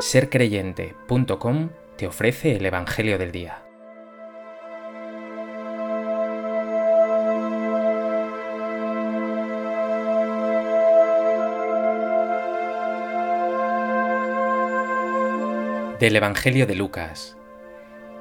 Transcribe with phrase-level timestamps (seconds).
[0.00, 3.62] sercreyente.com te ofrece el Evangelio del Día.
[15.98, 17.36] Del Evangelio de Lucas.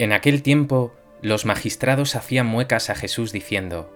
[0.00, 0.92] En aquel tiempo
[1.22, 3.92] los magistrados hacían muecas a Jesús diciendo,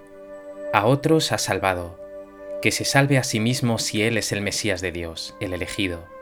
[0.72, 1.98] A otros ha salvado,
[2.62, 6.13] que se salve a sí mismo si Él es el Mesías de Dios, el elegido.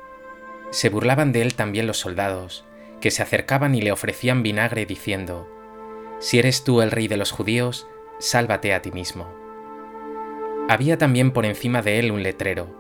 [0.72, 2.64] Se burlaban de él también los soldados,
[3.02, 5.46] que se acercaban y le ofrecían vinagre diciendo,
[6.18, 7.86] Si eres tú el rey de los judíos,
[8.18, 9.28] sálvate a ti mismo.
[10.70, 12.74] Había también por encima de él un letrero,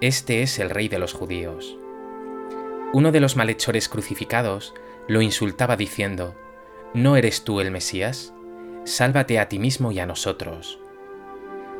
[0.00, 1.78] Este es el rey de los judíos.
[2.92, 4.74] Uno de los malhechores crucificados
[5.06, 6.34] lo insultaba diciendo,
[6.94, 8.34] ¿No eres tú el Mesías?
[8.82, 10.80] Sálvate a ti mismo y a nosotros.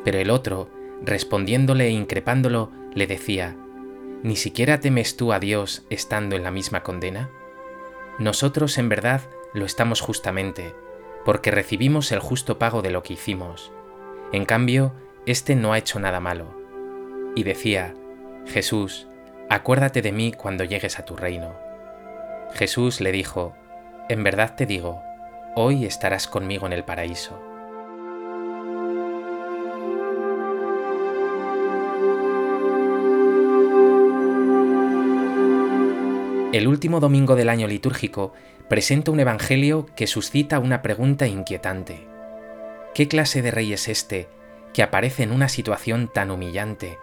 [0.05, 0.69] Pero el otro,
[1.03, 3.57] respondiéndole e increpándolo, le decía,
[4.23, 7.29] ¿Ni siquiera temes tú a Dios estando en la misma condena?
[8.17, 9.21] Nosotros en verdad
[9.53, 10.73] lo estamos justamente,
[11.23, 13.71] porque recibimos el justo pago de lo que hicimos.
[14.31, 14.93] En cambio,
[15.27, 16.55] éste no ha hecho nada malo.
[17.35, 17.93] Y decía,
[18.47, 19.07] Jesús,
[19.49, 21.55] acuérdate de mí cuando llegues a tu reino.
[22.53, 23.55] Jesús le dijo,
[24.09, 25.01] En verdad te digo,
[25.55, 27.39] hoy estarás conmigo en el paraíso.
[36.57, 38.33] El último domingo del año litúrgico
[38.67, 42.07] presenta un evangelio que suscita una pregunta inquietante.
[42.95, 44.27] ¿Qué clase de rey es este
[44.73, 46.97] que aparece en una situación tan humillante,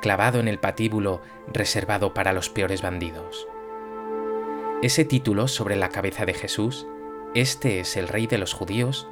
[0.00, 3.48] clavado en el patíbulo reservado para los peores bandidos?
[4.80, 6.86] Ese título sobre la cabeza de Jesús,
[7.34, 9.08] Este es el rey de los judíos,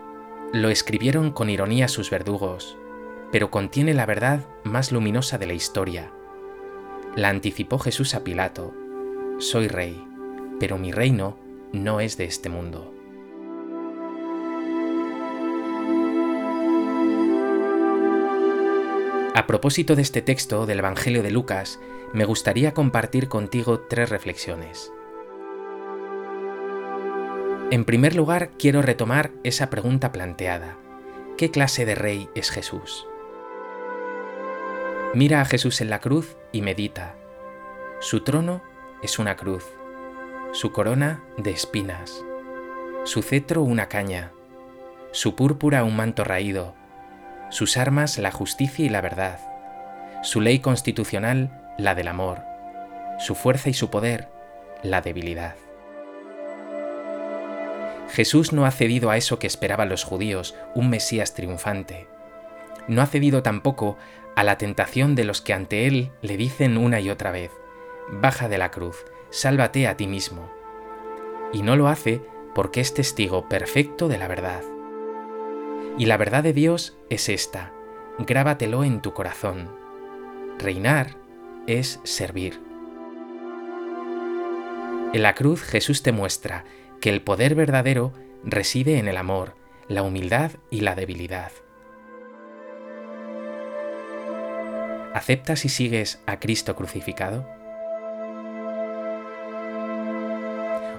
[0.52, 2.76] lo escribieron con ironía sus verdugos,
[3.32, 6.12] pero contiene la verdad más luminosa de la historia.
[7.16, 8.72] La anticipó Jesús a Pilato,
[9.38, 10.04] soy rey,
[10.58, 11.38] pero mi reino
[11.72, 12.92] no es de este mundo.
[19.34, 21.78] A propósito de este texto del Evangelio de Lucas,
[22.12, 24.92] me gustaría compartir contigo tres reflexiones.
[27.70, 30.76] En primer lugar, quiero retomar esa pregunta planteada.
[31.36, 33.06] ¿Qué clase de rey es Jesús?
[35.14, 37.14] Mira a Jesús en la cruz y medita.
[38.00, 38.62] Su trono
[39.02, 39.64] es una cruz,
[40.52, 42.24] su corona de espinas,
[43.04, 44.32] su cetro una caña,
[45.12, 46.74] su púrpura un manto raído,
[47.50, 49.38] sus armas la justicia y la verdad,
[50.22, 52.40] su ley constitucional la del amor,
[53.18, 54.28] su fuerza y su poder
[54.82, 55.54] la debilidad.
[58.10, 62.08] Jesús no ha cedido a eso que esperaban los judíos, un Mesías triunfante.
[62.88, 63.96] No ha cedido tampoco
[64.34, 67.50] a la tentación de los que ante Él le dicen una y otra vez,
[68.12, 70.50] baja de la cruz, sálvate a ti mismo.
[71.52, 72.22] Y no lo hace
[72.54, 74.62] porque es testigo perfecto de la verdad.
[75.96, 77.72] Y la verdad de Dios es esta,
[78.18, 79.70] grábatelo en tu corazón.
[80.58, 81.16] Reinar
[81.66, 82.60] es servir.
[85.12, 86.64] En la cruz Jesús te muestra
[87.00, 88.12] que el poder verdadero
[88.44, 89.54] reside en el amor,
[89.88, 91.52] la humildad y la debilidad.
[95.14, 97.57] ¿Aceptas y sigues a Cristo crucificado?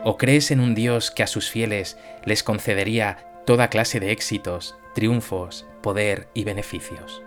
[0.03, 4.77] ¿O crees en un Dios que a sus fieles les concedería toda clase de éxitos,
[4.95, 7.21] triunfos, poder y beneficios?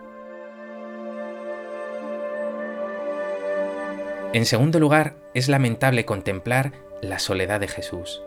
[4.33, 6.73] En segundo lugar, es lamentable contemplar
[7.03, 8.23] la soledad de Jesús.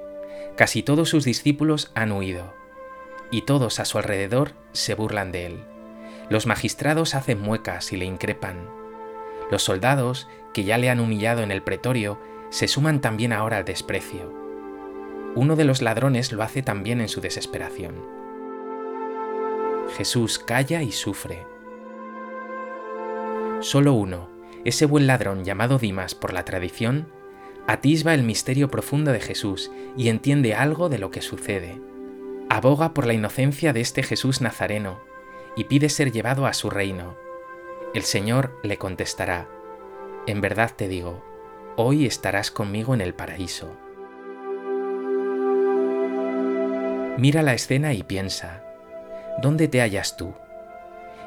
[0.55, 2.53] Casi todos sus discípulos han huido,
[3.31, 5.63] y todos a su alrededor se burlan de él.
[6.29, 8.69] Los magistrados hacen muecas y le increpan.
[9.49, 12.19] Los soldados, que ya le han humillado en el pretorio,
[12.49, 14.33] se suman también ahora al desprecio.
[15.35, 17.95] Uno de los ladrones lo hace también en su desesperación.
[19.97, 21.45] Jesús calla y sufre.
[23.59, 24.29] Solo uno,
[24.63, 27.07] ese buen ladrón llamado Dimas por la tradición,
[27.67, 31.81] atisba el misterio profundo de Jesús y entiende algo de lo que sucede.
[32.49, 34.99] Aboga por la inocencia de este Jesús nazareno
[35.55, 37.15] y pide ser llevado a su reino.
[37.93, 39.49] El Señor le contestará,
[40.27, 41.23] En verdad te digo,
[41.77, 43.75] hoy estarás conmigo en el paraíso.
[47.17, 48.63] Mira la escena y piensa,
[49.41, 50.33] ¿dónde te hallas tú?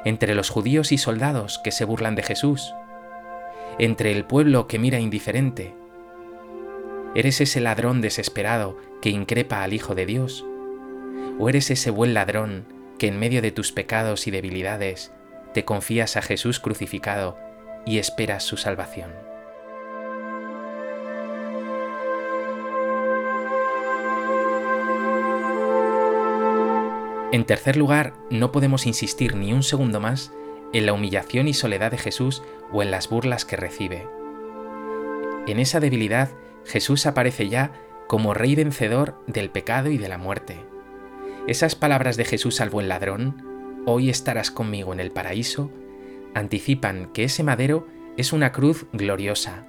[0.05, 2.73] ¿Entre los judíos y soldados que se burlan de Jesús?
[3.77, 5.75] ¿Entre el pueblo que mira indiferente?
[7.15, 10.45] ¿Eres ese ladrón desesperado que increpa al Hijo de Dios?
[11.39, 12.65] ¿O eres ese buen ladrón
[12.97, 15.11] que en medio de tus pecados y debilidades
[15.53, 17.37] te confías a Jesús crucificado
[17.85, 19.28] y esperas su salvación?
[27.31, 30.31] En tercer lugar, no podemos insistir ni un segundo más
[30.73, 32.41] en la humillación y soledad de Jesús
[32.71, 34.07] o en las burlas que recibe.
[35.45, 36.31] En esa debilidad,
[36.65, 37.71] Jesús aparece ya
[38.07, 40.57] como Rey vencedor del pecado y de la muerte.
[41.47, 45.69] Esas palabras de Jesús al buen ladrón, hoy estarás conmigo en el paraíso,
[46.33, 47.87] anticipan que ese madero
[48.17, 49.65] es una cruz gloriosa,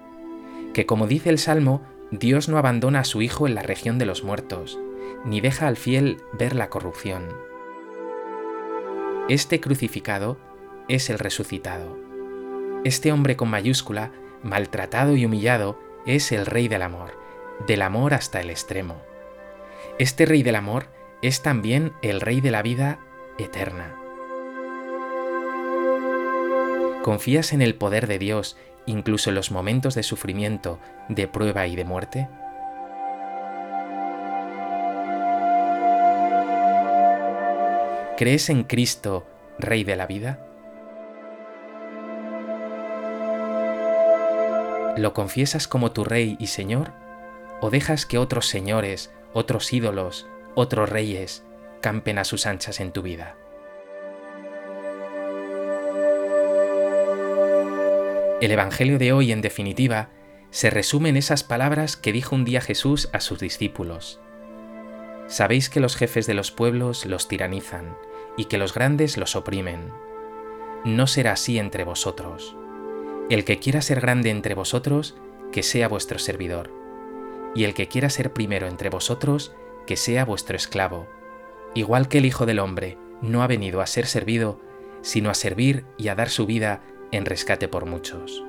[0.73, 4.06] que como dice el Salmo, Dios no abandona a su Hijo en la región de
[4.06, 4.79] los muertos,
[5.27, 7.50] ni deja al fiel ver la corrupción.
[9.31, 10.38] Este crucificado
[10.88, 11.97] es el resucitado.
[12.82, 14.11] Este hombre con mayúscula,
[14.43, 17.17] maltratado y humillado, es el Rey del Amor,
[17.65, 19.00] del amor hasta el extremo.
[20.00, 20.88] Este Rey del Amor
[21.23, 22.99] es también el Rey de la vida
[23.38, 23.94] eterna.
[27.05, 31.77] ¿Confías en el poder de Dios incluso en los momentos de sufrimiento, de prueba y
[31.77, 32.29] de muerte?
[38.20, 39.26] ¿Crees en Cristo,
[39.58, 40.46] Rey de la vida?
[44.99, 46.93] ¿Lo confiesas como tu Rey y Señor?
[47.62, 51.44] ¿O dejas que otros señores, otros ídolos, otros reyes
[51.81, 53.37] campen a sus anchas en tu vida?
[58.43, 60.11] El Evangelio de hoy, en definitiva,
[60.50, 64.20] se resume en esas palabras que dijo un día Jesús a sus discípulos.
[65.26, 67.96] Sabéis que los jefes de los pueblos los tiranizan
[68.37, 69.93] y que los grandes los oprimen.
[70.85, 72.56] No será así entre vosotros.
[73.29, 75.17] El que quiera ser grande entre vosotros,
[75.53, 76.73] que sea vuestro servidor.
[77.55, 79.55] Y el que quiera ser primero entre vosotros,
[79.87, 81.06] que sea vuestro esclavo.
[81.75, 84.61] Igual que el Hijo del Hombre no ha venido a ser servido,
[85.03, 86.82] sino a servir y a dar su vida
[87.12, 88.43] en rescate por muchos.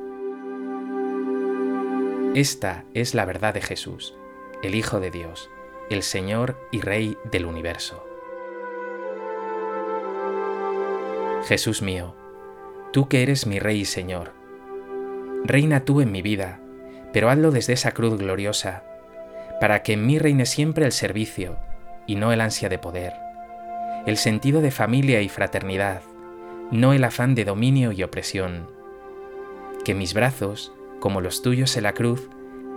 [2.33, 4.15] Esta es la verdad de Jesús,
[4.63, 5.49] el Hijo de Dios,
[5.89, 8.10] el Señor y Rey del universo.
[11.45, 12.15] Jesús mío,
[12.93, 14.33] tú que eres mi Rey y Señor,
[15.43, 16.59] reina tú en mi vida,
[17.13, 18.83] pero hazlo desde esa cruz gloriosa,
[19.59, 21.57] para que en mí reine siempre el servicio
[22.05, 23.13] y no el ansia de poder,
[24.05, 26.01] el sentido de familia y fraternidad,
[26.71, 28.69] no el afán de dominio y opresión.
[29.83, 32.29] Que mis brazos, como los tuyos en la cruz,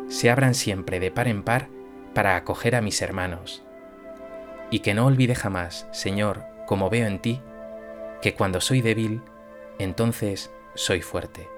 [0.09, 1.69] se abran siempre de par en par
[2.15, 3.63] para acoger a mis hermanos.
[4.71, 7.41] Y que no olvide jamás, Señor, como veo en ti,
[8.25, 9.21] que cuando soy débil,
[9.79, 11.54] entonces soy fuerte.